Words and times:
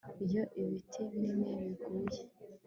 Iyo 0.25 0.43
ibiti 0.61 1.01
binini 1.11 1.53
biguye 1.61 2.21